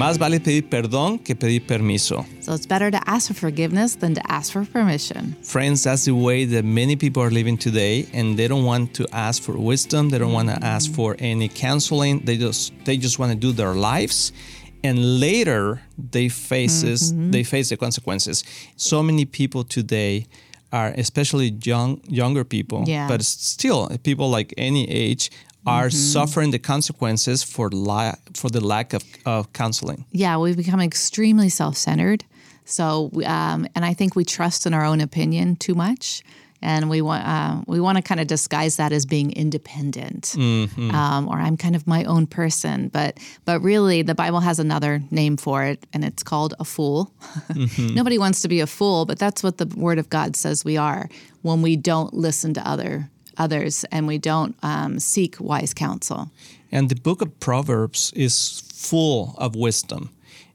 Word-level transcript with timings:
Más 0.00 0.16
vale 0.16 0.40
pedir 0.40 0.66
perdón 0.66 1.18
que 1.18 1.34
pedir 1.34 1.66
permiso. 1.66 2.24
So 2.40 2.54
it's 2.54 2.66
better 2.66 2.90
to 2.90 2.98
ask 3.06 3.28
for 3.28 3.34
forgiveness 3.34 3.96
than 3.96 4.14
to 4.14 4.22
ask 4.32 4.50
for 4.50 4.64
permission. 4.64 5.36
Friends, 5.42 5.82
that's 5.82 6.06
the 6.06 6.14
way 6.14 6.46
that 6.46 6.64
many 6.64 6.96
people 6.96 7.22
are 7.22 7.30
living 7.30 7.58
today, 7.58 8.06
and 8.14 8.38
they 8.38 8.48
don't 8.48 8.64
want 8.64 8.94
to 8.94 9.06
ask 9.12 9.42
for 9.42 9.58
wisdom. 9.58 10.08
They 10.08 10.16
don't 10.16 10.32
want 10.32 10.48
to 10.48 10.58
ask 10.64 10.86
mm-hmm. 10.86 10.94
for 10.94 11.16
any 11.18 11.48
counseling. 11.50 12.20
They 12.24 12.38
just 12.38 12.72
they 12.86 12.96
just 12.96 13.18
want 13.18 13.32
to 13.32 13.38
do 13.38 13.52
their 13.52 13.74
lives, 13.74 14.32
and 14.82 15.20
later 15.20 15.82
they 15.98 16.30
faces 16.30 17.12
mm-hmm. 17.12 17.32
they 17.32 17.44
face 17.44 17.68
the 17.68 17.76
consequences. 17.76 18.42
So 18.76 19.02
many 19.02 19.26
people 19.26 19.64
today 19.64 20.28
are, 20.72 20.94
especially 20.96 21.58
young 21.62 22.00
younger 22.08 22.44
people, 22.44 22.84
Yeah. 22.86 23.06
but 23.06 23.22
still 23.22 23.90
people 24.02 24.30
like 24.30 24.54
any 24.56 24.88
age 24.88 25.30
are 25.66 25.90
suffering 25.90 26.50
the 26.50 26.58
consequences 26.58 27.42
for 27.42 27.68
la- 27.70 28.14
for 28.34 28.48
the 28.48 28.60
lack 28.64 28.92
of, 28.92 29.04
of 29.26 29.52
counseling. 29.52 30.04
Yeah, 30.10 30.38
we've 30.38 30.56
become 30.56 30.80
extremely 30.80 31.48
self 31.48 31.76
centered. 31.76 32.24
So, 32.64 33.10
um, 33.26 33.66
and 33.74 33.84
I 33.84 33.94
think 33.94 34.14
we 34.14 34.24
trust 34.24 34.66
in 34.66 34.74
our 34.74 34.84
own 34.84 35.00
opinion 35.00 35.56
too 35.56 35.74
much. 35.74 36.22
And 36.62 36.90
we 36.90 37.00
want 37.00 37.26
uh, 37.26 37.62
we 37.66 37.80
want 37.80 37.96
to 37.96 38.02
kind 38.02 38.20
of 38.20 38.26
disguise 38.26 38.76
that 38.76 38.92
as 38.92 39.06
being 39.06 39.32
independent, 39.32 40.36
um, 40.36 41.26
or 41.26 41.38
I'm 41.38 41.56
kind 41.56 41.74
of 41.74 41.86
my 41.86 42.04
own 42.04 42.26
person. 42.26 42.88
But 42.88 43.16
but 43.46 43.62
really, 43.62 44.02
the 44.02 44.14
Bible 44.14 44.40
has 44.40 44.58
another 44.58 45.00
name 45.10 45.38
for 45.38 45.64
it, 45.64 45.86
and 45.94 46.04
it's 46.04 46.22
called 46.22 46.52
a 46.60 46.66
fool. 46.66 47.14
Nobody 47.78 48.18
wants 48.18 48.42
to 48.42 48.48
be 48.48 48.60
a 48.60 48.66
fool, 48.66 49.06
but 49.06 49.18
that's 49.18 49.42
what 49.42 49.56
the 49.56 49.64
Word 49.74 49.98
of 49.98 50.10
God 50.10 50.36
says 50.36 50.62
we 50.62 50.76
are 50.76 51.08
when 51.40 51.62
we 51.62 51.76
don't 51.76 52.12
listen 52.12 52.52
to 52.52 52.68
other 52.68 53.08
others 53.38 53.84
and 53.90 54.06
we 54.06 54.18
don't 54.18 54.56
um, 54.62 54.98
seek 54.98 55.36
wise 55.40 55.74
counsel. 55.74 56.30
And 56.72 56.88
the 56.88 56.94
book 56.94 57.20
of 57.22 57.38
Proverbs 57.40 58.12
is 58.14 58.62
full 58.72 59.34
of 59.38 59.54
wisdom. 59.56 60.10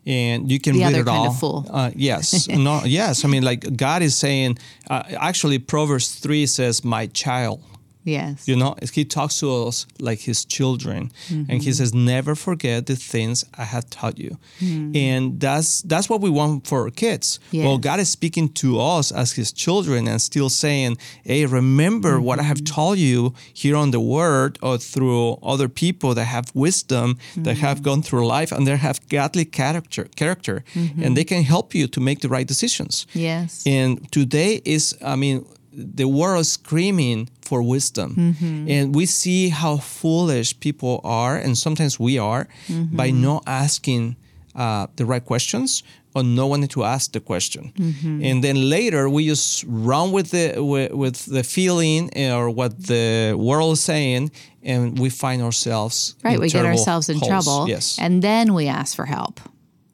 And 0.07 0.51
you 0.51 0.59
can 0.59 0.75
The 0.75 0.81
read 0.81 0.95
it 0.95 1.07
all. 1.07 1.65
Uh, 1.69 1.89
yes, 1.95 2.47
no, 2.49 2.81
yes. 2.85 3.25
I 3.25 3.27
mean, 3.27 3.41
like 3.41 3.75
God 3.75 4.03
is 4.03 4.15
saying. 4.15 4.59
Uh, 4.87 5.01
actually, 5.17 5.57
Proverbs 5.57 6.13
three 6.19 6.45
says, 6.45 6.83
"My 6.83 7.07
child." 7.07 7.63
Yes. 8.05 8.47
You 8.47 8.55
know, 8.55 8.75
he 8.93 9.03
talks 9.05 9.39
to 9.39 9.47
us 9.67 9.85
like 9.99 10.19
his 10.29 10.45
children, 10.45 11.11
and 11.29 11.47
Mm-hmm. 11.47 11.59
he 11.67 11.71
says, 11.73 11.91
"Never 11.93 12.35
forget 12.35 12.85
the 12.85 12.95
things 12.95 13.43
I 13.57 13.63
have 13.73 13.85
taught 13.89 14.17
you." 14.25 14.37
Mm. 14.61 14.95
And 14.95 15.39
that's 15.39 15.81
that's 15.91 16.07
what 16.11 16.21
we 16.21 16.29
want 16.29 16.67
for 16.67 16.77
our 16.85 16.91
kids. 16.91 17.39
Well, 17.51 17.77
God 17.79 17.99
is 17.99 18.09
speaking 18.09 18.47
to 18.61 18.79
us 18.97 19.11
as 19.11 19.33
His 19.39 19.51
children, 19.51 20.07
and 20.07 20.21
still 20.21 20.49
saying, 20.49 20.97
"Hey, 21.23 21.45
remember 21.45 22.13
what 22.27 22.37
I 22.39 22.43
have 22.43 22.61
Mm-hmm. 22.61 22.75
taught 22.75 22.97
you 22.97 23.33
here 23.53 23.75
on 23.83 23.89
the 23.91 23.99
Word, 23.99 24.51
or 24.61 24.77
through 24.77 25.37
other 25.53 25.67
people 25.69 26.13
that 26.15 26.25
have 26.35 26.45
wisdom, 26.53 27.17
that 27.45 27.57
have 27.57 27.77
Mm-hmm. 27.77 27.89
gone 27.89 28.01
through 28.03 28.27
life, 28.39 28.51
and 28.55 28.65
they 28.67 28.77
have 28.77 28.99
godly 29.09 29.45
character, 29.45 30.03
character, 30.15 30.63
Mm-hmm. 30.75 31.03
and 31.03 31.15
they 31.17 31.25
can 31.25 31.43
help 31.43 31.73
you 31.75 31.87
to 31.87 31.99
make 31.99 32.19
the 32.21 32.29
right 32.29 32.47
decisions." 32.47 33.07
Yes. 33.13 33.63
And 33.65 33.89
today 34.11 34.61
is, 34.65 34.93
I 35.01 35.15
mean, 35.15 35.45
the 35.75 36.05
world 36.07 36.45
screaming 36.45 37.29
for 37.41 37.61
wisdom. 37.61 38.15
Mm-hmm. 38.15 38.69
And 38.69 38.95
we 38.95 39.05
see 39.05 39.49
how 39.49 39.77
foolish 39.77 40.59
people 40.59 41.01
are, 41.03 41.37
and 41.37 41.57
sometimes 41.57 41.99
we 41.99 42.17
are, 42.19 42.47
Mm-hmm. 42.67 42.95
by 42.95 43.11
not 43.11 43.43
asking 43.47 44.15
uh, 44.55 44.87
the 44.95 45.05
right 45.05 45.23
questions 45.25 45.83
or 46.13 46.23
no 46.23 46.47
wanting 46.47 46.69
to 46.69 46.83
ask 46.83 47.11
the 47.11 47.19
question. 47.19 47.73
Mm-hmm. 47.75 48.23
And 48.23 48.41
then 48.43 48.69
later 48.69 49.09
we 49.09 49.27
just 49.27 49.65
run 49.67 50.11
with 50.13 50.29
the 50.31 50.63
with, 50.63 50.91
with 50.93 51.25
the 51.25 51.43
feeling 51.43 52.09
or 52.31 52.49
what 52.49 52.71
the 52.87 53.33
world 53.37 53.73
is 53.73 53.83
saying, 53.83 54.31
and 54.63 54.97
we 54.97 55.09
find 55.09 55.41
ourselves 55.41 56.15
Right, 56.23 56.35
in 56.35 56.41
we 56.41 56.49
get 56.49 56.65
ourselves 56.65 57.09
in 57.09 57.17
holes. 57.19 57.29
trouble. 57.29 57.67
Yes. 57.69 57.97
And 57.99 58.21
then 58.21 58.53
we 58.53 58.67
ask 58.69 58.95
for 58.95 59.05
help. 59.05 59.39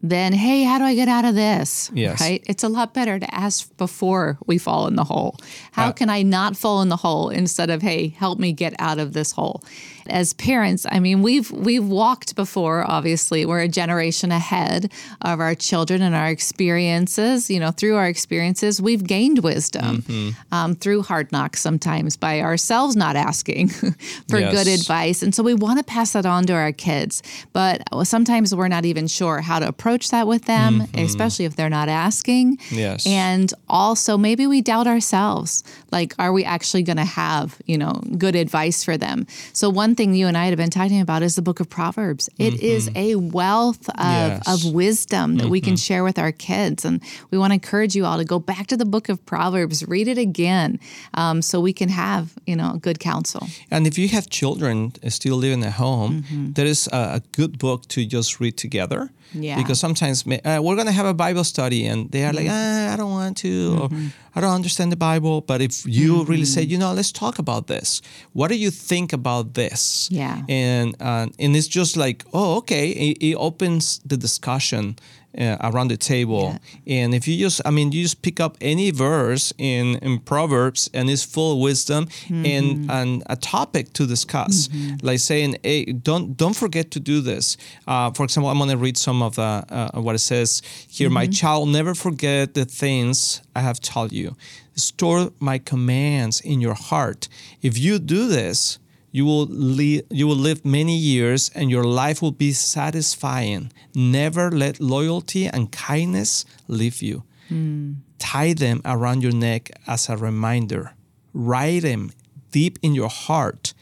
Then, 0.03 0.33
hey, 0.33 0.63
how 0.63 0.77
do 0.79 0.83
I 0.83 0.95
get 0.95 1.07
out 1.07 1.25
of 1.25 1.35
this? 1.35 1.91
Yes. 1.93 2.19
Right? 2.21 2.43
It's 2.47 2.63
a 2.63 2.69
lot 2.69 2.93
better 2.93 3.19
to 3.19 3.35
ask 3.35 3.75
before 3.77 4.37
we 4.47 4.57
fall 4.57 4.87
in 4.87 4.95
the 4.95 5.03
hole. 5.03 5.35
How 5.73 5.89
Uh, 5.89 5.91
can 5.91 6.09
I 6.09 6.23
not 6.23 6.57
fall 6.57 6.81
in 6.81 6.89
the 6.89 6.97
hole 6.97 7.29
instead 7.29 7.69
of, 7.69 7.81
hey, 7.81 8.07
help 8.17 8.39
me 8.39 8.51
get 8.53 8.73
out 8.79 8.97
of 8.99 9.13
this 9.13 9.31
hole? 9.33 9.63
As 10.07 10.33
parents, 10.33 10.87
I 10.91 10.99
mean, 10.99 11.21
we've 11.21 11.51
we've 11.51 11.85
walked 11.87 12.35
before, 12.35 12.83
obviously. 12.89 13.45
We're 13.45 13.61
a 13.61 13.67
generation 13.67 14.31
ahead 14.31 14.91
of 15.21 15.39
our 15.39 15.53
children 15.53 16.01
and 16.01 16.15
our 16.15 16.27
experiences. 16.29 17.49
You 17.51 17.59
know, 17.59 17.69
through 17.71 17.95
our 17.97 18.07
experiences, 18.07 18.81
we've 18.81 19.03
gained 19.05 19.39
wisdom 19.43 20.01
Mm-hmm. 20.01 20.29
um, 20.53 20.75
through 20.75 21.03
hard 21.03 21.31
knocks 21.31 21.61
sometimes 21.61 22.17
by 22.17 22.41
ourselves 22.41 22.95
not 22.95 23.15
asking 23.15 23.67
for 24.29 24.39
good 24.39 24.67
advice. 24.67 25.21
And 25.21 25.33
so 25.35 25.43
we 25.43 25.53
want 25.53 25.77
to 25.77 25.83
pass 25.83 26.13
that 26.13 26.25
on 26.25 26.45
to 26.45 26.53
our 26.53 26.71
kids. 26.71 27.21
But 27.53 27.83
sometimes 28.03 28.55
we're 28.55 28.67
not 28.67 28.85
even 28.85 29.07
sure 29.07 29.41
how 29.41 29.59
to 29.59 29.67
approach 29.67 29.90
that 29.99 30.27
with 30.27 30.45
them, 30.45 30.87
especially 30.95 31.45
if 31.45 31.55
they're 31.55 31.69
not 31.69 31.89
asking. 31.89 32.57
Mm-hmm. 32.57 32.75
Yes. 32.75 33.05
And 33.07 33.53
also 33.67 34.17
maybe 34.17 34.47
we 34.47 34.61
doubt 34.61 34.87
ourselves. 34.87 35.63
Like, 35.91 36.13
are 36.17 36.31
we 36.33 36.43
actually 36.43 36.83
going 36.83 36.97
to 36.97 37.05
have, 37.05 37.57
you 37.65 37.77
know, 37.77 38.01
good 38.17 38.35
advice 38.35 38.83
for 38.83 38.97
them? 38.97 39.27
So 39.53 39.69
one 39.69 39.95
thing 39.95 40.13
you 40.15 40.27
and 40.27 40.37
I 40.37 40.45
have 40.45 40.57
been 40.57 40.69
talking 40.69 41.01
about 41.01 41.21
is 41.23 41.35
the 41.35 41.41
book 41.41 41.59
of 41.59 41.69
Proverbs. 41.69 42.29
It 42.37 42.61
is 42.61 42.89
a 42.95 43.15
wealth 43.15 43.89
of, 43.89 43.95
Mm-hmm. 44.01 44.11
Yes. 44.11 44.47
Mm-hmm. 44.47 44.67
of 44.67 44.73
wisdom 44.73 45.37
that 45.37 45.49
we 45.49 45.61
can 45.61 45.75
share 45.77 46.03
with 46.03 46.17
our 46.19 46.31
kids. 46.31 46.85
And 46.85 47.01
we 47.31 47.37
want 47.37 47.51
to 47.51 47.55
encourage 47.55 47.95
you 47.95 48.05
all 48.05 48.17
to 48.17 48.25
go 48.25 48.39
back 48.39 48.67
to 48.67 48.77
the 48.77 48.85
book 48.85 49.09
of 49.09 49.23
Proverbs, 49.25 49.83
read 49.87 50.07
it 50.07 50.17
again, 50.17 50.79
um, 51.13 51.41
so 51.41 51.59
we 51.59 51.73
can 51.73 51.89
have, 51.89 52.33
you 52.45 52.55
know, 52.55 52.77
good 52.81 52.99
counsel. 52.99 53.47
And 53.69 53.87
if 53.87 53.97
you 53.97 54.07
have 54.09 54.29
children 54.29 54.93
still 55.09 55.37
living 55.37 55.63
at 55.63 55.73
home, 55.73 56.23
there 56.55 56.65
is 56.65 56.87
a, 56.91 56.97
a 57.17 57.21
good 57.31 57.57
book 57.57 57.87
to 57.89 58.05
just 58.05 58.39
read 58.39 58.57
together. 58.57 59.09
Yeah. 59.33 59.55
Because 59.57 59.79
sometimes 59.79 60.25
uh, 60.27 60.59
we're 60.61 60.75
going 60.75 60.87
to 60.87 60.91
have 60.93 61.05
a 61.05 61.13
Bible 61.13 61.43
study 61.43 61.85
and 61.85 62.11
they 62.11 62.23
are 62.25 62.33
like, 62.33 62.47
ah, 62.49 62.93
I 62.93 62.95
don't 62.97 63.11
want 63.11 63.37
to, 63.37 63.77
or 63.83 63.89
I 64.35 64.41
don't 64.41 64.53
understand 64.53 64.91
the 64.91 64.97
Bible. 64.97 65.41
But 65.41 65.61
if 65.61 65.85
you 65.85 66.23
really 66.23 66.45
say, 66.45 66.61
you 66.61 66.77
know, 66.77 66.93
let's 66.93 67.11
talk 67.11 67.39
about 67.39 67.67
this. 67.67 68.01
What 68.33 68.49
do 68.49 68.55
you 68.55 68.71
think 68.71 69.13
about 69.13 69.53
this? 69.53 70.09
Yeah. 70.11 70.41
And 70.47 70.95
uh, 70.99 71.27
and 71.39 71.55
it's 71.55 71.67
just 71.67 71.97
like, 71.97 72.25
oh, 72.33 72.57
okay. 72.57 72.89
It, 72.89 73.17
it 73.21 73.35
opens 73.35 73.99
the 74.05 74.17
discussion 74.17 74.95
uh, 75.37 75.57
around 75.61 75.87
the 75.89 75.97
table. 75.97 76.57
Yeah. 76.85 77.03
And 77.03 77.15
if 77.15 77.27
you 77.27 77.37
just, 77.37 77.61
I 77.65 77.71
mean, 77.71 77.91
you 77.91 78.03
just 78.03 78.21
pick 78.21 78.39
up 78.39 78.57
any 78.59 78.91
verse 78.91 79.53
in, 79.57 79.95
in 79.97 80.19
Proverbs 80.19 80.89
and 80.93 81.09
it's 81.09 81.23
full 81.23 81.53
of 81.53 81.59
wisdom 81.59 82.07
and, 82.29 82.91
and 82.91 83.23
a 83.27 83.35
topic 83.35 83.93
to 83.93 84.05
discuss. 84.05 84.69
Like 85.01 85.19
saying, 85.19 85.57
hey, 85.63 85.85
don't 85.85 86.35
don't 86.35 86.55
forget 86.55 86.91
to 86.91 86.99
do 86.99 87.21
this. 87.21 87.57
Uh, 87.87 88.11
for 88.11 88.23
example, 88.23 88.49
I'm 88.49 88.57
going 88.57 88.69
to 88.69 88.77
read 88.77 88.97
some 88.97 89.21
of 89.21 89.35
the, 89.35 89.63
uh, 89.69 90.01
what 90.01 90.15
it 90.15 90.19
says 90.19 90.61
here. 90.89 91.09
My 91.09 91.27
child, 91.27 91.69
never 91.69 91.93
forget 91.95 92.53
the 92.53 92.65
things 92.65 93.41
I 93.55 93.61
have 93.61 93.79
taught 93.79 94.11
you. 94.11 94.20
Store 94.75 95.31
my 95.39 95.57
commands 95.57 96.41
in 96.41 96.61
your 96.61 96.77
heart. 96.89 97.27
If 97.61 97.77
you 97.77 97.99
do 97.99 98.27
this, 98.27 98.79
you 99.11 99.25
will 99.25 99.45
live 99.45 100.03
you 100.09 100.25
will 100.29 100.41
live 100.49 100.63
many 100.63 100.95
years 100.95 101.51
and 101.53 101.69
your 101.69 101.83
life 101.83 102.21
will 102.21 102.31
be 102.31 102.53
satisfying. 102.53 103.71
Never 103.93 104.49
let 104.51 104.79
loyalty 104.79 105.47
and 105.47 105.71
kindness 105.71 106.45
leave 106.67 107.01
you. 107.01 107.23
Tie 108.17 108.53
them 108.53 108.81
around 108.85 109.23
your 109.23 109.33
neck 109.33 109.71
as 109.85 110.07
a 110.09 110.15
reminder. 110.15 110.93
Write 111.33 111.81
them 111.81 112.11
deep 112.51 112.79
in 112.81 112.95
your 112.95 113.09
heart. 113.09 113.73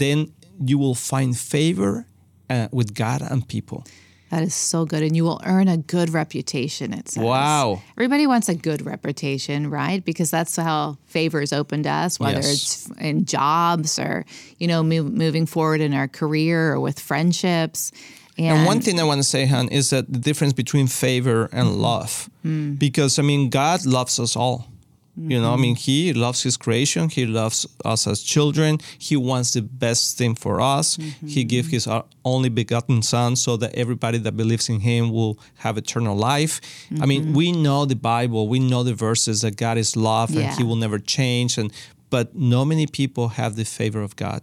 Then 0.00 0.32
you 0.58 0.78
will 0.78 0.96
find 0.96 1.36
favor 1.36 2.06
uh, 2.50 2.68
with 2.72 2.94
god 2.94 3.22
and 3.22 3.46
people 3.46 3.84
That 4.32 4.42
is 4.42 4.54
so 4.54 4.86
good. 4.86 5.02
And 5.02 5.14
you 5.14 5.24
will 5.24 5.42
earn 5.44 5.68
a 5.68 5.76
good 5.76 6.08
reputation, 6.08 6.94
it 6.94 7.10
says. 7.10 7.22
Wow. 7.22 7.82
Everybody 7.98 8.26
wants 8.26 8.48
a 8.48 8.54
good 8.54 8.80
reputation, 8.86 9.68
right? 9.68 10.02
Because 10.02 10.30
that's 10.30 10.56
how 10.56 10.96
favor 11.04 11.42
is 11.42 11.52
open 11.52 11.82
to 11.82 11.90
us, 11.90 12.18
whether 12.18 12.36
Yes. 12.40 12.52
it's 12.88 12.90
in 12.98 13.26
jobs 13.26 13.98
or, 13.98 14.24
you 14.58 14.66
know, 14.68 14.82
move, 14.82 15.12
moving 15.12 15.44
forward 15.44 15.82
in 15.82 15.92
our 15.92 16.08
career 16.08 16.72
or 16.72 16.80
with 16.80 16.98
friendships. 16.98 17.92
And, 18.38 18.46
And 18.56 18.66
one 18.66 18.80
thing 18.80 18.98
I 18.98 19.04
want 19.04 19.18
to 19.18 19.28
say, 19.28 19.44
Han, 19.44 19.68
is 19.68 19.90
that 19.90 20.10
the 20.10 20.18
difference 20.18 20.54
between 20.54 20.86
favor 20.86 21.50
and 21.52 21.76
love. 21.76 22.30
Mm. 22.42 22.78
Because, 22.78 23.18
I 23.18 23.22
mean, 23.22 23.50
God 23.50 23.84
loves 23.84 24.18
us 24.18 24.34
all. 24.34 24.66
You 25.14 25.42
know, 25.42 25.52
I 25.52 25.56
mean, 25.56 25.74
mm-hmm. 25.74 26.08
He 26.08 26.12
loves 26.14 26.42
His 26.42 26.56
creation. 26.56 27.10
He 27.10 27.26
loves 27.26 27.66
us 27.84 28.06
as 28.06 28.22
children. 28.22 28.78
He 28.98 29.14
wants 29.14 29.52
the 29.52 29.60
best 29.60 30.16
thing 30.16 30.34
for 30.34 30.58
us. 30.58 30.96
He 30.96 31.02
mm-hmm. 31.02 31.48
gave 31.48 31.66
His 31.66 31.86
only 32.24 32.48
begotten 32.48 33.02
Son 33.02 33.36
so 33.36 33.58
that 33.58 33.74
everybody 33.74 34.16
that 34.18 34.36
believes 34.38 34.70
in 34.70 34.80
Him 34.80 35.10
will 35.10 35.38
have 35.56 35.76
eternal 35.76 36.16
life. 36.16 36.62
I 36.98 37.04
mean, 37.04 37.24
mm-hmm. 37.24 37.34
we 37.34 37.52
know 37.52 37.84
the 37.84 37.96
Bible. 37.96 38.48
We 38.48 38.58
know 38.58 38.82
the 38.84 38.94
verses 38.94 39.42
that 39.42 39.56
God 39.56 39.76
is 39.76 39.96
love 39.96 40.34
and 40.34 40.50
He 40.56 40.64
will 40.64 40.76
never 40.76 40.98
change. 40.98 41.58
And 41.58 41.70
but 42.16 42.26
no 42.34 42.64
many 42.64 42.86
people 42.86 43.24
have 43.40 43.52
the 43.56 43.64
favor 43.64 44.02
of 44.08 44.12
God, 44.16 44.40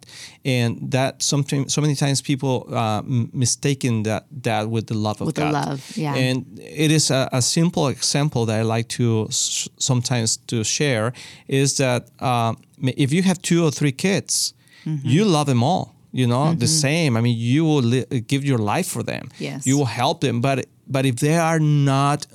and 0.58 0.92
that 0.92 1.22
something 1.22 1.70
so 1.70 1.82
many 1.82 1.96
times 1.96 2.22
people 2.22 2.54
uh, 2.82 3.02
mistaken 3.34 4.04
that 4.04 4.24
that 4.44 4.64
with 4.74 4.86
the 4.88 4.98
love 5.08 5.22
of 5.22 5.28
With 5.28 5.36
the 5.36 5.42
God. 5.52 5.54
love, 5.70 5.80
yeah. 5.98 6.16
And 6.30 6.38
it 6.86 6.92
is 6.92 7.12
a, 7.12 7.22
a 7.32 7.42
simple 7.42 7.86
example 7.96 8.42
that 8.48 8.60
I 8.60 8.76
like 8.76 8.88
to 8.98 9.26
s- 9.30 9.70
sometimes 9.78 10.38
to 10.48 10.64
share 10.64 11.12
is 11.48 11.74
that 11.78 12.02
uh, 12.20 12.54
if 12.98 13.10
you 13.14 13.22
have 13.24 13.38
two 13.42 13.64
or 13.68 13.72
three 13.72 13.94
kids, 13.94 14.54
Mm-hmm. 14.86 15.08
you 15.16 15.26
love 15.26 15.46
them 15.46 15.62
all. 15.64 15.86
you 16.22 16.26
know, 16.28 16.56
the 16.60 16.68
same. 16.68 17.20
I 17.20 17.22
mean, 17.22 17.38
you 17.38 17.64
will 17.70 17.84
li- 17.94 18.22
give 18.32 18.44
your 18.48 18.58
life 18.76 18.88
for 18.94 19.04
them. 19.04 19.24
Yes. 19.40 19.68
You 19.68 19.78
will 19.78 19.92
help 20.02 20.20
them, 20.22 20.42
but 20.42 20.58
but 20.88 21.06
if 21.06 21.16
they 21.16 21.38
are 21.38 21.60
not 21.60 22.26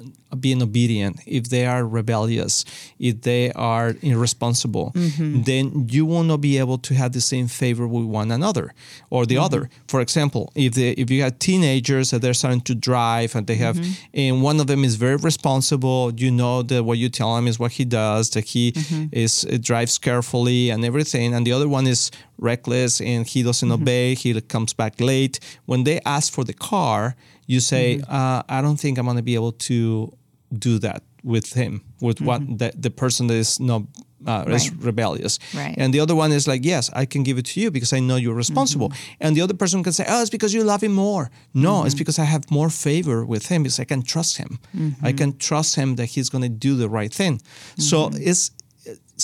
being 0.44 0.60
obedient, 0.62 1.14
if 1.26 1.44
they 1.48 1.64
are 1.72 1.82
rebellious, 1.98 2.54
if 2.98 3.14
they 3.22 3.44
are 3.52 3.88
irresponsible, 4.02 4.92
mm-hmm. 4.94 5.42
then 5.48 5.88
you 5.94 6.04
will 6.10 6.26
not 6.30 6.40
be 6.48 6.54
able 6.58 6.78
to 6.88 6.92
have 7.00 7.12
the 7.12 7.24
same 7.32 7.48
favor 7.62 7.86
with 7.94 8.04
one 8.20 8.30
another 8.38 8.66
or 9.08 9.24
the 9.24 9.36
mm-hmm. 9.36 9.44
other. 9.46 9.62
For 9.88 10.00
example, 10.06 10.52
if 10.54 10.74
they, 10.74 10.90
if 11.02 11.08
you 11.10 11.22
have 11.22 11.38
teenagers 11.38 12.10
that 12.10 12.20
they're 12.20 12.40
starting 12.42 12.64
to 12.70 12.74
drive 12.74 13.34
and 13.34 13.46
they 13.46 13.58
have, 13.66 13.76
mm-hmm. 13.76 14.22
and 14.22 14.42
one 14.42 14.60
of 14.60 14.66
them 14.66 14.84
is 14.84 14.94
very 15.06 15.16
responsible, 15.30 16.12
you 16.22 16.30
know 16.30 16.56
that 16.70 16.84
what 16.84 16.98
you 16.98 17.08
tell 17.08 17.32
him 17.38 17.46
is 17.48 17.58
what 17.58 17.72
he 17.78 17.86
does, 17.86 18.28
that 18.34 18.44
he 18.52 18.74
is 19.24 19.32
uh, 19.46 19.56
drives 19.70 19.96
carefully 19.96 20.68
and 20.72 20.84
everything, 20.84 21.32
and 21.34 21.46
the 21.46 21.52
other 21.52 21.70
one 21.78 21.86
is 21.86 22.10
reckless 22.38 23.00
and 23.00 23.26
he 23.32 23.42
doesn't 23.42 23.72
obey, 23.72 24.14
he 24.14 24.38
comes 24.54 24.74
back 24.74 25.00
late. 25.00 25.40
When 25.64 25.84
they 25.84 26.00
ask 26.04 26.26
for 26.36 26.44
the 26.44 26.52
car, 26.52 27.16
you 27.46 27.60
say, 27.60 28.00
uh, 28.08 28.42
I 28.56 28.58
don't 28.62 28.80
think 28.82 28.98
I'm 28.98 29.04
going 29.04 29.16
to 29.16 29.22
be 29.22 29.34
able 29.34 29.52
to 29.68 30.12
do 30.58 30.78
that 30.78 31.02
with 31.22 31.52
him, 31.54 31.82
with 32.00 32.20
what 32.20 32.40
mm-hmm. 32.42 32.56
the, 32.56 32.72
the 32.76 32.90
person 32.90 33.26
that 33.28 33.34
is 33.34 33.58
not 33.60 33.82
uh, 34.26 34.44
is 34.48 34.72
rebellious. 34.74 35.38
Right. 35.54 35.74
And 35.76 35.92
the 35.92 36.00
other 36.00 36.14
one 36.14 36.32
is 36.32 36.48
like, 36.48 36.64
yes, 36.64 36.90
I 36.92 37.04
can 37.04 37.22
give 37.22 37.38
it 37.38 37.44
to 37.46 37.60
you 37.60 37.70
because 37.70 37.92
I 37.92 38.00
know 38.00 38.16
you're 38.16 38.34
responsible. 38.34 38.88
Mm-hmm. 38.88 39.12
And 39.20 39.36
the 39.36 39.42
other 39.42 39.54
person 39.54 39.82
can 39.82 39.92
say, 39.92 40.04
oh, 40.08 40.22
it's 40.22 40.30
because 40.30 40.54
you 40.54 40.64
love 40.64 40.82
him 40.82 40.92
more. 40.92 41.30
No, 41.52 41.84
it's 41.84 41.94
mm-hmm. 41.94 41.98
because 41.98 42.18
I 42.18 42.24
have 42.24 42.50
more 42.50 42.70
favor 42.70 43.24
with 43.24 43.46
him 43.48 43.62
because 43.62 43.80
I 43.80 43.84
can 43.84 44.02
trust 44.02 44.38
him. 44.38 44.58
I 45.02 45.12
can 45.12 45.36
trust 45.36 45.76
him 45.76 45.96
that 45.96 46.06
he's 46.06 46.30
going 46.30 46.42
to 46.42 46.48
do 46.48 46.76
the 46.76 46.88
right 46.88 47.12
thing. 47.12 47.42
So 47.76 48.10
it's 48.14 48.50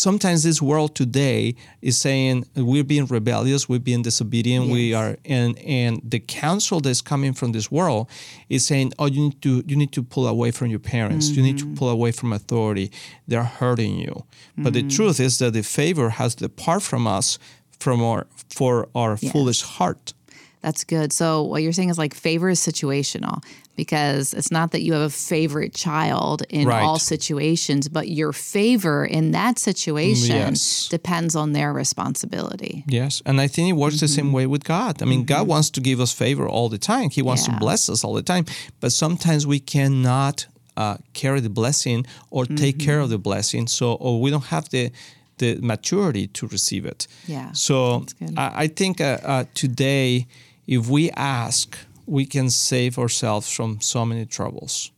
sometimes 0.00 0.43
this 0.43 0.61
world 0.62 0.94
today 0.94 1.55
is 1.82 1.97
saying 1.97 2.47
we're 2.56 2.85
being 2.85 3.06
rebellious, 3.06 3.69
we're 3.69 3.79
being 3.79 4.02
disobedient, 4.02 4.69
we 4.69 4.94
are 4.94 5.17
and 5.25 5.58
and 5.58 6.00
the 6.05 6.20
counsel 6.20 6.81
that's 6.81 7.00
coming 7.00 7.32
from 7.32 7.52
this 7.52 7.70
world 7.70 8.08
is 8.49 8.67
saying, 8.67 8.93
oh, 8.99 9.06
you 9.06 9.23
need 9.25 9.43
to 9.43 9.62
you 9.67 9.76
need 9.76 9.93
to 9.93 10.02
pull 10.02 10.26
away 10.26 10.50
from 10.50 10.69
your 10.69 10.81
parents, 10.81 11.29
you 11.29 11.43
need 11.43 11.58
to 11.58 11.64
mm-hmm. 11.64 11.75
pull 11.75 11.88
away 11.88 12.12
from 12.12 12.32
authority. 12.32 12.91
They're 13.29 13.44
hurting 13.44 13.97
you. 13.97 14.25
But 14.56 14.73
the 14.73 14.81
mm-hmm. 14.81 14.97
truth 14.97 15.20
is 15.20 15.38
that 15.38 15.52
the 15.52 15.62
favor 15.62 16.11
has 16.11 16.35
departed 16.35 16.85
from 16.87 17.06
us 17.06 17.38
from 17.81 18.02
our 18.02 18.26
for 18.55 18.88
our 18.94 19.17
foolish 19.17 19.62
heart. 19.62 20.12
That's 20.62 20.84
good. 20.84 21.12
So 21.12 21.42
what 21.42 21.62
you're 21.62 21.72
saying 21.72 21.88
is 21.88 21.98
like 21.98 22.14
favor 22.14 22.48
is 22.50 22.60
situational 22.60 23.42
because 23.76 24.34
it's 24.34 24.50
not 24.50 24.72
that 24.72 24.82
you 24.82 24.92
have 24.92 25.02
a 25.02 25.08
favorite 25.10 25.72
child 25.74 26.42
in 26.50 26.68
Right. 26.68 26.82
all 26.82 26.98
situations, 26.98 27.88
but 27.88 28.08
your 28.08 28.32
favor 28.34 29.06
in 29.06 29.30
that 29.32 29.58
situation 29.58 30.36
yes. 30.36 30.88
depends 30.90 31.34
on 31.34 31.52
their 31.52 31.72
responsibility. 31.72 32.84
Yes, 32.86 33.22
and 33.24 33.40
I 33.40 33.48
think 33.48 33.68
it 33.70 33.72
works 33.76 34.00
the 34.00 34.08
same 34.08 34.32
way 34.32 34.46
with 34.46 34.64
God. 34.64 35.00
I 35.02 35.06
mean, 35.06 35.24
God 35.24 35.46
wants 35.46 35.70
to 35.70 35.80
give 35.80 35.98
us 36.00 36.12
favor 36.12 36.46
all 36.48 36.68
the 36.68 36.78
time. 36.78 37.08
He 37.10 37.22
wants 37.22 37.46
Yeah. 37.46 37.54
to 37.54 37.60
bless 37.60 37.88
us 37.88 38.04
all 38.04 38.12
the 38.14 38.22
time, 38.22 38.44
but 38.80 38.92
sometimes 38.92 39.46
we 39.46 39.60
cannot 39.60 40.46
uh, 40.76 40.96
carry 41.14 41.40
the 41.40 41.50
blessing 41.50 42.06
or 42.30 42.46
take 42.46 42.78
care 42.78 43.00
of 43.00 43.08
the 43.10 43.18
blessing, 43.18 43.66
so 43.66 43.94
or 43.94 44.20
we 44.20 44.30
don't 44.30 44.46
have 44.46 44.68
the 44.70 44.90
the 45.38 45.56
maturity 45.62 46.26
to 46.26 46.46
receive 46.48 46.84
it. 46.84 47.06
Yeah, 47.26 47.52
So. 47.52 48.04
I, 48.36 48.64
I 48.64 48.66
think 48.68 49.00
uh, 49.00 49.16
uh, 49.24 49.44
today, 49.54 50.26
if 50.70 50.88
we 50.88 51.11
ask, 51.11 51.76
we 52.06 52.25
can 52.25 52.49
save 52.49 52.96
ourselves 52.96 53.52
from 53.52 53.81
so 53.81 54.06
many 54.06 54.25
troubles. 54.25 54.93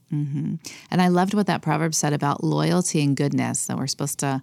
And 0.91 1.01
I 1.01 1.09
loved 1.09 1.33
what 1.33 1.47
that 1.47 1.63
proverb 1.63 1.95
said 1.95 2.13
about 2.13 2.45
loyalty 2.45 3.03
and 3.03 3.17
goodness 3.17 3.67
that 3.67 3.79
we're 3.79 3.87
supposed 3.87 4.19
to 4.19 4.43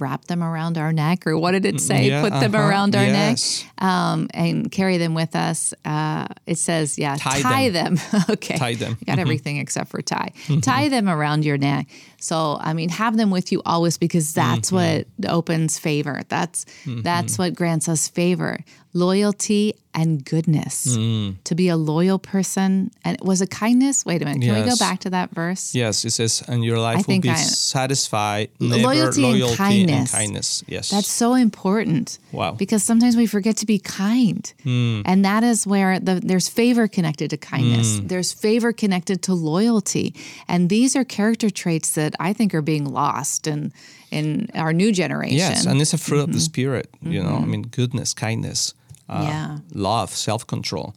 wrap 0.00 0.24
them 0.26 0.42
around 0.42 0.78
our 0.78 0.92
neck, 0.92 1.26
or 1.26 1.36
what 1.36 1.52
did 1.52 1.66
it 1.66 1.80
say? 1.80 2.08
Yeah, 2.08 2.22
Put 2.22 2.30
them 2.30 2.54
uh-huh, 2.54 2.68
around 2.68 2.96
our 2.96 3.04
yes. 3.04 3.64
neck 3.64 3.84
um, 3.84 4.28
and 4.32 4.70
carry 4.70 4.96
them 4.96 5.14
with 5.14 5.36
us. 5.36 5.74
Uh, 5.84 6.26
it 6.46 6.56
says, 6.58 6.98
yeah, 6.98 7.16
Tie 7.16 7.42
tie, 7.42 7.68
them. 7.68 7.98
okay. 8.30 8.56
Tie 8.56 8.74
them. 8.74 8.96
Got 9.06 9.18
everything 9.18 9.58
except 9.58 9.90
for 9.90 10.00
tie. 10.00 10.32
tie 10.62 10.88
them 10.88 11.08
around 11.08 11.44
your 11.44 11.58
neck. 11.58 11.88
So, 12.18 12.58
I 12.60 12.72
mean, 12.72 12.88
have 12.88 13.16
them 13.16 13.30
with 13.30 13.52
you 13.52 13.62
always 13.66 13.98
because 13.98 14.32
that's 14.32 14.72
what 14.72 15.06
opens 15.28 15.78
favor. 15.78 16.22
That's 16.28 16.64
that's 16.86 17.38
what 17.38 17.54
grants 17.54 17.88
us 17.88 18.08
favor. 18.08 18.60
Loyalty 18.92 19.74
and 19.94 20.24
goodness. 20.24 20.96
Mm. 20.96 21.36
To 21.44 21.54
be 21.54 21.68
a 21.68 21.76
loyal 21.76 22.18
person. 22.18 22.90
And 23.04 23.18
was 23.22 23.40
a 23.40 23.46
kindness? 23.46 24.04
Wait 24.06 24.22
a 24.22 24.24
minute. 24.24 24.42
Can 24.42 24.54
we 24.54 24.68
go 24.68 24.76
back 24.76 25.00
to 25.00 25.10
that 25.10 25.30
verse? 25.30 25.74
Yes, 25.74 26.04
it 26.04 26.10
says, 26.10 26.42
and 26.46 26.64
your 26.64 26.78
life 26.78 27.08
will 27.08 27.20
be 27.20 27.30
I- 27.30 27.34
satisfied. 27.34 28.50
Never 28.60 28.82
Loyalty 28.82 29.24
and 29.24 29.40
loyalty 29.40 29.56
kindness. 29.56 30.12
kindness. 30.12 30.64
Yes, 30.66 30.90
That's 30.90 31.10
so 31.10 31.34
important. 31.34 32.18
Wow. 32.32 32.52
Because 32.52 32.82
sometimes 32.82 33.16
we 33.16 33.26
forget 33.26 33.56
to 33.58 33.66
be 33.66 33.78
kind. 33.78 34.52
Mm. 34.64 35.02
And 35.04 35.24
that 35.24 35.42
is 35.42 35.66
where 35.66 35.98
the, 35.98 36.20
there's 36.22 36.48
favor 36.48 36.86
connected 36.86 37.30
to 37.30 37.36
kindness. 37.36 37.98
Mm. 37.98 38.08
There's 38.08 38.32
favor 38.32 38.72
connected 38.72 39.22
to 39.22 39.34
loyalty. 39.34 40.14
And 40.48 40.68
these 40.68 40.94
are 40.94 41.04
character 41.04 41.50
traits 41.50 41.94
that 41.94 42.14
I 42.20 42.32
think 42.32 42.54
are 42.54 42.62
being 42.62 42.84
lost 42.84 43.46
in, 43.46 43.72
in 44.10 44.50
our 44.54 44.72
new 44.72 44.92
generation. 44.92 45.36
Yes, 45.36 45.66
and 45.66 45.80
it's 45.80 45.92
a 45.92 45.98
fruit 45.98 46.20
of 46.20 46.26
the 46.28 46.32
mm-hmm. 46.32 46.40
spirit. 46.40 46.90
You 47.02 47.22
know, 47.22 47.30
I 47.30 47.32
mm-hmm. 47.32 47.50
mean, 47.50 47.62
goodness, 47.62 48.14
kindness, 48.14 48.74
uh, 49.10 49.24
Yeah. 49.28 49.58
love, 49.74 50.10
self-control, 50.14 50.94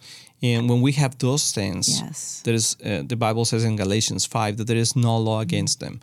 and 0.53 0.69
when 0.69 0.81
we 0.81 0.91
have 0.93 1.13
those 1.17 1.53
things, 1.53 1.87
Yes. 1.87 2.41
there 2.43 2.55
is 2.55 2.75
uh, 2.85 3.01
the 3.07 3.15
Bible 3.15 3.45
says 3.45 3.63
in 3.63 3.77
Galatians 3.77 4.25
five 4.27 4.53
that 4.57 4.67
there 4.67 4.79
is 4.81 4.93
no 4.95 5.15
law 5.29 5.39
against 5.41 5.79
them, 5.79 5.99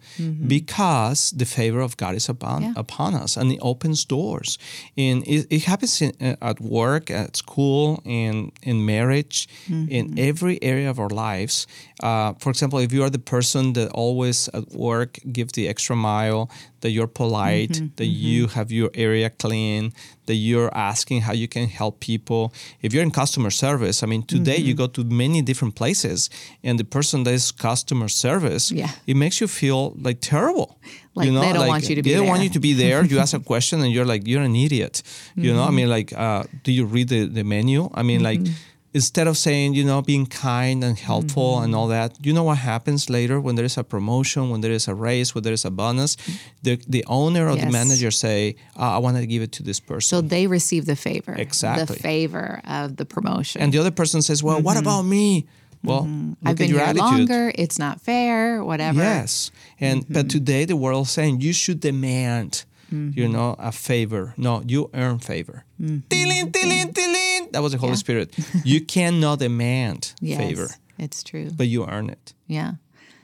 because 0.49 1.31
the 1.37 1.45
favor 1.45 1.81
of 1.81 1.97
God 1.97 2.15
is 2.15 2.29
upon 2.29 2.63
Yeah. 2.63 2.73
upon 2.77 3.15
us, 3.25 3.37
and 3.37 3.53
it 3.53 3.59
opens 3.61 4.05
doors. 4.07 4.59
And 4.97 5.23
it, 5.27 5.47
it 5.51 5.65
happens 5.65 6.01
in, 6.03 6.13
uh, 6.21 6.37
at 6.51 6.59
work, 6.61 7.11
at 7.11 7.37
school, 7.37 8.01
in, 8.05 8.51
in 8.63 8.85
marriage, 8.85 9.49
in 9.69 10.19
every 10.19 10.57
area 10.63 10.89
of 10.91 10.99
our 10.99 11.11
lives. 11.11 11.67
Uh, 12.03 12.33
for 12.39 12.51
example, 12.51 12.79
if 12.79 12.93
you 12.93 13.03
are 13.05 13.11
the 13.11 13.25
person 13.37 13.73
that 13.75 13.89
always 13.93 14.49
at 14.55 14.65
work 14.73 15.19
give 15.33 15.49
the 15.53 15.69
extra 15.69 15.97
mile, 15.97 16.49
that 16.81 16.91
you're 16.91 17.07
polite, 17.23 17.75
that 17.97 18.07
you 18.07 18.47
have 18.57 18.69
your 18.73 18.91
area 18.95 19.29
clean, 19.31 19.93
that 20.31 20.39
you're 20.49 20.73
asking 20.93 21.19
how 21.27 21.35
you 21.43 21.49
can 21.49 21.67
help 21.81 21.95
people. 22.11 22.43
If 22.85 22.89
you're 22.93 23.07
in 23.09 23.11
customer 23.11 23.51
service, 23.51 23.97
I 24.05 24.07
mean, 24.13 24.23
today 24.23 24.59
you 24.59 24.75
mm-hmm. 24.75 24.85
go 24.85 24.87
to 24.97 25.03
many 25.25 25.43
different 25.43 25.75
places, 25.75 26.19
and 26.67 26.79
the 26.79 26.89
person 26.97 27.25
that 27.25 27.35
is 27.41 27.51
customer 27.51 28.09
service, 28.09 28.65
Yeah. 28.71 28.93
it 29.11 29.17
makes 29.17 29.37
you 29.41 29.49
feel 29.49 29.81
like 30.07 30.19
terrible. 30.21 30.69
Like 31.17 31.27
they 31.27 31.53
don't 31.57 31.67
want 31.75 31.89
you 31.89 31.97
to 31.97 32.03
be 32.03 32.11
They 32.11 32.17
don't 32.19 32.29
want 32.29 32.39
there. 32.39 32.45
you 32.45 32.59
to 32.59 32.61
be 32.61 32.73
there. 32.85 32.99
You 33.05 33.19
ask 33.19 33.35
a 33.35 33.45
question, 33.53 33.77
and 33.85 33.91
you're 33.95 34.11
like, 34.13 34.23
you're 34.31 34.47
an 34.53 34.57
idiot. 34.67 35.03
You 35.35 35.53
know, 35.53 35.63
I 35.63 35.67
mm-hmm. 35.67 35.77
mean, 35.77 35.89
like, 35.97 36.11
uh, 36.27 36.45
do 36.65 36.71
you 36.79 36.85
read 36.95 37.09
the, 37.15 37.27
the 37.27 37.45
menu? 37.55 37.81
I 38.01 38.03
mean, 38.03 38.23
like. 38.23 38.41
Mm-hmm. 38.41 38.69
Instead 38.93 39.29
of 39.29 39.37
saying, 39.37 39.75
you 39.75 39.85
know, 39.85 40.03
being 40.03 40.27
kind 40.27 40.83
and 40.83 40.99
helpful 40.99 41.61
and 41.61 41.73
mm-hmm. 41.73 41.79
all 41.79 41.87
that, 41.89 42.19
you 42.27 42.33
know 42.33 42.43
what 42.43 42.59
happens 42.59 43.09
later 43.09 43.41
when 43.41 43.55
there 43.55 43.65
is 43.65 43.79
a 43.79 43.85
promotion, 43.85 44.51
when 44.51 44.63
there 44.63 44.73
is 44.73 44.89
a 44.89 44.95
raise, 44.95 45.33
when 45.33 45.45
there 45.45 45.53
is 45.53 45.65
a 45.65 45.71
bonus? 45.71 46.17
The, 46.63 46.83
the 46.89 47.05
owner 47.07 47.49
or 47.49 47.55
the 47.55 47.71
manager 47.71 48.11
say, 48.11 48.57
uh, 48.77 48.97
I 48.97 48.99
want 48.99 49.17
to 49.17 49.27
give 49.27 49.43
it 49.43 49.53
to 49.53 49.63
this 49.63 49.79
person. 49.79 50.09
So 50.09 50.21
they 50.21 50.49
receive 50.49 50.87
the 50.87 50.97
favor. 50.97 51.35
Exactly. 51.35 51.85
The 51.87 52.03
favor 52.03 52.61
of 52.65 52.97
the 52.97 53.05
promotion. 53.05 53.63
and 53.63 53.73
the 53.73 53.79
other 53.79 53.93
person 53.93 54.23
says, 54.23 54.43
well, 54.43 54.61
what 54.61 54.77
mm-hmm. 54.77 54.87
about 54.87 55.03
me? 55.03 55.43
Mm-hmm. 55.43 55.89
Well, 55.89 56.03
Mm-hmm. 56.03 56.49
I've 56.49 56.57
been 56.57 56.69
here 56.69 56.81
attitude. 56.81 57.01
longer. 57.01 57.53
It's 57.55 57.79
not 57.79 58.03
fair, 58.03 58.63
whatever. 58.63 59.01
Yes, 59.01 59.51
and 59.79 60.05
but 60.11 60.29
today 60.29 60.67
the 60.67 60.77
world 60.77 61.07
is 61.07 61.11
saying 61.13 61.41
you 61.41 61.55
should 61.55 61.81
demand, 61.81 62.65
you 62.91 63.27
know, 63.29 63.57
a 63.59 63.73
favor. 63.73 64.35
No, 64.37 64.63
you 64.67 64.91
earn 64.93 65.21
favor. 65.21 65.65
Tilin, 65.81 66.51
tilin, 66.51 66.93
tilin. 66.93 67.20
That 67.53 67.63
was 67.63 67.73
the 67.73 67.79
Holy 67.79 67.97
Spirit. 67.97 68.35
You 68.65 68.81
cannot 68.95 69.39
demand 69.41 70.15
Yes, 70.21 70.39
favor, 70.39 70.69
It's 70.99 71.23
true. 71.23 71.51
but 71.57 71.67
you 71.69 71.87
earn 71.87 72.11
it. 72.11 72.35
Yeah. 72.47 72.73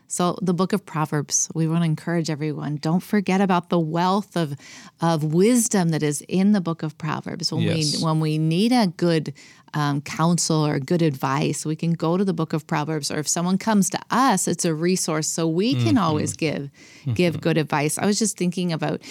So 0.09 0.39
the 0.41 0.55
book 0.55 0.73
of 0.73 0.87
Proverbs, 0.87 1.49
we 1.53 1.67
want 1.67 1.81
to 1.81 1.85
encourage 1.85 2.31
everyone. 2.31 2.77
Don't 2.77 3.03
forget 3.03 3.41
about 3.41 3.71
the 3.71 3.79
wealth 3.81 4.37
of 4.37 4.55
of 5.01 5.25
wisdom 5.25 5.89
that 5.89 6.03
is 6.03 6.23
in 6.29 6.53
the 6.53 6.61
book 6.61 6.85
of 6.85 6.97
Proverbs. 6.97 7.53
When 7.53 7.63
Yes. 7.63 7.97
we 7.99 8.05
when 8.05 8.21
we 8.21 8.39
need 8.39 8.71
a 8.73 8.87
good 8.97 9.33
um, 9.75 10.01
counsel 10.03 10.65
or 10.65 10.79
good 10.79 11.03
advice, 11.03 11.67
we 11.67 11.75
can 11.75 11.93
go 11.93 12.17
to 12.17 12.25
the 12.25 12.33
book 12.33 12.53
of 12.53 12.67
Proverbs. 12.69 13.11
Or 13.11 13.19
if 13.19 13.27
someone 13.27 13.59
comes 13.59 13.91
to 13.91 13.99
us, 14.11 14.47
it's 14.47 14.65
a 14.65 14.73
resource, 14.73 15.27
so 15.27 15.49
we 15.49 15.75
can 15.75 15.99
always 15.99 16.35
give 16.35 16.71
give 17.15 17.41
good 17.41 17.59
advice. 17.59 17.99
I 17.99 18.07
was 18.07 18.19
just 18.21 18.37
thinking 18.39 18.73
about 18.73 19.03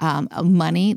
um, 0.00 0.28
money. 0.42 0.96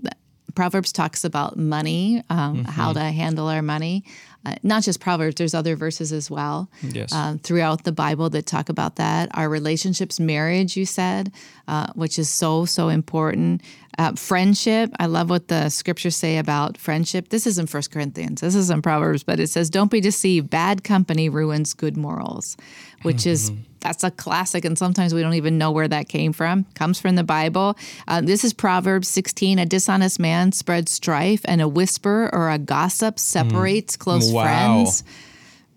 Proverbs 0.56 0.92
talks 0.92 1.24
about 1.24 1.58
money, 1.58 2.24
um, 2.30 2.64
how 2.66 2.94
to 2.94 3.00
handle 3.02 3.48
our 3.48 3.62
money. 3.62 4.04
Uh, 4.44 4.56
not 4.64 4.82
just 4.82 5.00
Proverbs, 5.00 5.36
there's 5.36 5.54
other 5.54 5.76
verses 5.76 6.12
as 6.12 6.32
well 6.32 6.68
Yes. 6.82 7.14
um, 7.14 7.38
throughout 7.40 7.84
the 7.84 7.92
Bible 7.92 8.30
that 8.32 8.48
talk 8.48 8.70
about 8.70 8.96
that. 8.96 9.30
Our 9.36 9.48
relationships, 9.48 10.20
marriage, 10.20 10.76
you 10.76 10.86
said, 10.86 11.32
uh, 11.68 11.88
which 11.94 12.18
is 12.18 12.28
so, 12.28 12.66
so 12.66 12.90
important. 12.90 13.62
Uh, 14.02 14.14
friendship. 14.16 14.90
I 15.00 15.06
love 15.06 15.30
what 15.30 15.48
the 15.48 15.70
scriptures 15.70 16.16
say 16.16 16.40
about 16.40 16.76
friendship. 16.76 17.30
This 17.30 17.46
is 17.46 17.60
in 17.60 17.68
First 17.68 17.92
Corinthians. 17.92 18.42
This 18.42 18.56
is 18.56 18.72
in 18.72 18.82
Proverbs, 18.82 19.22
but 19.22 19.40
it 19.40 19.48
says, 19.52 19.70
"Don't 19.70 19.92
be 19.92 20.02
deceived. 20.02 20.50
Bad 20.50 20.84
company 20.84 21.30
ruins 21.30 21.76
good 21.76 21.96
morals," 21.98 22.58
which 23.04 23.28
is 23.28 23.52
Mm-hmm. 23.52 23.62
that's 23.80 24.04
a 24.04 24.10
classic, 24.10 24.66
and 24.66 24.76
sometimes 24.76 25.14
we 25.14 25.22
don't 25.22 25.36
even 25.36 25.60
know 25.60 25.70
where 25.72 25.88
that 25.88 26.10
came 26.10 26.34
from. 26.34 26.66
Comes 26.74 27.00
from 27.00 27.16
the 27.16 27.24
Bible. 27.24 27.78
Uh, 28.08 28.22
this 28.22 28.44
is 28.44 28.54
Proverbs 28.54 29.08
16. 29.08 29.60
A 29.60 29.68
dishonest 29.68 30.20
man 30.20 30.52
spreads 30.52 30.92
strife, 30.92 31.42
and 31.46 31.62
a 31.62 31.68
whisper 31.68 32.28
or 32.34 32.50
a 32.50 32.58
gossip 32.58 33.20
separates 33.20 33.98
close 33.98 34.32
Mm. 34.32 34.34
Wow. 34.34 34.44
friends. 34.44 35.04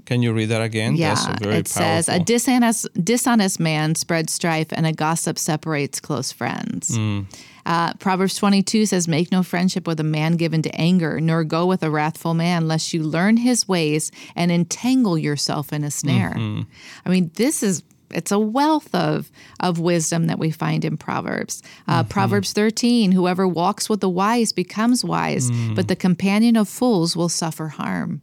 Can 0.07 0.23
you 0.23 0.33
read 0.33 0.49
that 0.51 0.63
again? 0.63 0.97
Yeah, 0.97 1.15
That's 1.15 1.41
very 1.43 1.57
it 1.57 1.69
says 1.69 2.09
a 2.09 2.19
dishonest 2.21 2.87
dishonest 3.03 3.61
man 3.61 3.95
spreads 3.97 4.33
strife, 4.33 4.69
and 4.73 4.87
a 4.87 4.93
gossip 4.93 5.39
separates 5.39 6.01
close 6.01 6.33
friends. 6.33 6.97
Mm. 6.97 7.27
Uh, 7.67 7.95
Proverbs 7.95 8.35
twenty 8.37 8.63
two 8.63 8.87
says, 8.87 9.09
"Make 9.09 9.33
no 9.33 9.43
friendship 9.43 9.87
with 9.87 9.99
a 10.01 10.05
man 10.05 10.37
given 10.37 10.63
to 10.63 10.75
anger, 10.75 11.21
nor 11.21 11.45
go 11.45 11.67
with 11.67 11.83
a 11.83 11.91
wrathful 11.91 12.35
man, 12.35 12.69
lest 12.69 12.93
you 12.93 13.03
learn 13.03 13.37
his 13.39 13.67
ways 13.67 14.11
and 14.37 14.53
entangle 14.53 15.17
yourself 15.19 15.73
in 15.73 15.83
a 15.85 15.91
snare." 15.91 16.35
Mm-hmm. 16.37 16.63
I 17.07 17.09
mean, 17.09 17.31
this 17.35 17.63
is. 17.63 17.83
It's 18.11 18.31
a 18.31 18.39
wealth 18.39 18.95
of, 18.95 19.29
of 19.59 19.81
wisdom 19.81 20.29
that 20.29 20.39
we 20.39 20.53
find 20.53 20.85
in 20.85 20.97
Proverbs. 20.97 21.63
Uh, 21.89 22.03
Mm-hmm. 22.03 22.11
Proverbs 22.11 22.53
13 22.53 23.11
Whoever 23.11 23.49
walks 23.49 23.89
with 23.89 24.01
the 24.01 24.09
wise 24.11 24.53
becomes 24.53 25.05
wise, 25.05 25.51
Mm. 25.51 25.75
but 25.75 25.89
the 25.89 25.97
companion 25.97 26.55
of 26.57 26.69
fools 26.69 27.17
will 27.17 27.31
suffer 27.31 27.69
harm. 27.69 28.21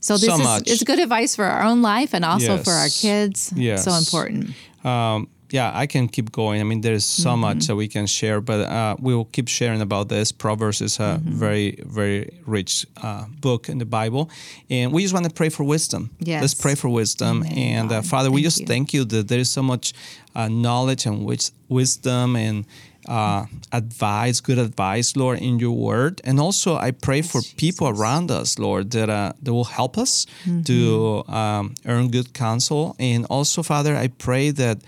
So 0.00 0.14
this 0.16 0.26
So 0.26 0.34
is 0.34 0.40
much. 0.40 0.70
it's 0.70 0.84
good 0.84 1.00
advice 1.00 1.34
for 1.34 1.44
our 1.44 1.62
own 1.64 1.82
life 1.82 2.14
and 2.14 2.24
also 2.24 2.58
for 2.58 2.70
our 2.70 2.88
kids. 2.88 3.52
Yes. 3.56 3.84
So 3.84 3.92
important. 3.94 4.54
um, 4.84 5.28
yeah, 5.50 5.70
I 5.82 5.86
can 5.86 6.08
keep 6.08 6.30
going. 6.30 6.60
I 6.60 6.64
mean, 6.64 6.80
there's 6.82 7.04
so 7.04 7.30
Mm-hmm. 7.30 7.40
much 7.40 7.66
that 7.66 7.76
we 7.76 7.88
can 7.88 8.06
share, 8.06 8.40
but 8.40 8.60
uh, 8.68 8.96
we 9.00 9.14
will 9.14 9.26
keep 9.32 9.48
sharing 9.48 9.80
about 9.80 10.08
this. 10.08 10.32
Proverbs 10.32 10.80
is 10.80 10.98
a 10.98 11.02
Mm-hmm. 11.18 11.30
very, 11.44 11.78
very 11.86 12.30
rich 12.46 12.86
uh, 13.02 13.24
book 13.40 13.68
in 13.68 13.78
the 13.78 13.86
Bible, 13.86 14.28
and 14.70 14.92
we 14.92 15.02
just 15.02 15.14
want 15.14 15.26
to 15.26 15.32
pray 15.32 15.48
for 15.50 15.64
wisdom. 15.64 16.10
Yes. 16.20 16.40
Let's 16.42 16.54
pray 16.54 16.74
for 16.74 16.88
wisdom, 16.88 17.44
Amen, 17.44 17.58
and 17.58 17.92
uh. 17.92 18.02
Father, 18.02 18.30
we 18.30 18.42
just 18.42 18.60
you. 18.60 18.66
thank 18.66 18.92
you 18.94 19.04
that 19.06 19.28
there 19.28 19.40
is 19.40 19.50
so 19.50 19.62
much 19.62 19.92
uh, 20.34 20.48
knowledge 20.48 21.06
and 21.06 21.24
wis- 21.24 21.52
wisdom 21.68 22.36
and. 22.36 22.64
Uh, 23.08 23.46
advice, 23.72 24.40
good 24.42 24.58
advice, 24.58 25.16
Lord, 25.16 25.38
in 25.38 25.58
your 25.58 25.72
word. 25.72 26.20
And 26.24 26.38
also, 26.38 26.76
I 26.76 26.90
pray 26.90 27.22
for 27.22 27.40
people 27.56 27.88
around 27.88 28.30
us, 28.30 28.58
Lord, 28.58 28.90
that, 28.90 29.08
uh, 29.08 29.32
that 29.42 29.52
will 29.54 29.64
help 29.80 29.96
us 29.96 30.26
Mm-hmm. 30.44 30.62
to 30.64 31.24
um, 31.32 31.74
earn 31.86 32.10
good 32.10 32.34
counsel. 32.34 32.96
And 32.98 33.24
also, 33.30 33.62
Father, 33.62 33.96
I 33.96 34.08
pray 34.08 34.50
that 34.50 34.78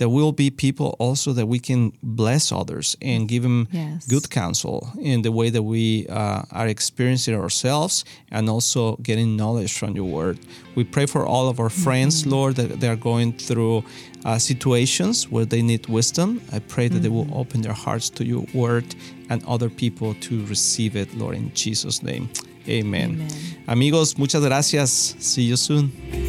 there 0.00 0.08
will 0.08 0.32
be 0.32 0.50
people 0.50 0.96
also 0.98 1.32
that 1.34 1.46
we 1.46 1.58
can 1.58 1.92
bless 2.02 2.50
others 2.50 2.96
and 3.02 3.28
give 3.28 3.42
them 3.42 3.68
Yes. 3.70 4.06
good 4.08 4.26
counsel 4.30 4.78
in 4.98 5.22
the 5.22 5.30
way 5.30 5.50
that 5.50 5.62
we 5.62 6.06
uh, 6.08 6.42
are 6.60 6.68
experiencing 6.68 7.34
ourselves 7.36 8.04
and 8.30 8.48
also 8.48 8.96
getting 9.02 9.36
knowledge 9.36 9.72
from 9.78 9.94
your 9.94 10.08
word. 10.08 10.38
We 10.74 10.84
pray 10.84 11.06
for 11.06 11.26
all 11.26 11.48
of 11.48 11.60
our 11.60 11.68
friends, 11.70 12.24
Lord, 12.26 12.56
that 12.56 12.80
they 12.80 12.88
are 12.88 12.96
going 13.10 13.34
through 13.34 13.84
uh, 14.24 14.38
situations 14.38 15.28
where 15.30 15.44
they 15.46 15.62
need 15.62 15.86
wisdom. 15.88 16.40
I 16.50 16.60
pray 16.60 16.88
that 16.88 17.00
they 17.02 17.10
will 17.10 17.28
open 17.42 17.60
their 17.60 17.76
hearts 17.84 18.08
to 18.16 18.24
your 18.24 18.44
word 18.54 18.86
and 19.28 19.44
other 19.46 19.68
people 19.68 20.14
to 20.28 20.34
receive 20.46 20.96
it, 20.96 21.08
Lord, 21.14 21.36
in 21.36 21.52
Jesus' 21.54 22.02
name. 22.02 22.28
Amen. 22.68 23.10
Amen. 23.10 23.28
Amigos, 23.68 24.16
muchas 24.18 24.42
gracias. 24.42 24.90
See 25.18 25.42
you 25.42 25.56
soon. 25.56 26.19